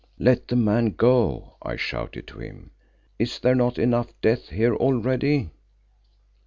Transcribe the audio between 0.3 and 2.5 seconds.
the man go," I shouted to